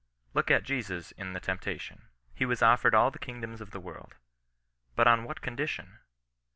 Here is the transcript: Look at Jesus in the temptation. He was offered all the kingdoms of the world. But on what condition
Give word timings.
Look 0.33 0.49
at 0.49 0.63
Jesus 0.63 1.11
in 1.11 1.33
the 1.33 1.39
temptation. 1.39 2.07
He 2.33 2.43
was 2.43 2.63
offered 2.63 2.95
all 2.95 3.11
the 3.11 3.19
kingdoms 3.19 3.61
of 3.61 3.69
the 3.69 3.79
world. 3.79 4.15
But 4.95 5.07
on 5.07 5.25
what 5.25 5.41
condition 5.41 5.99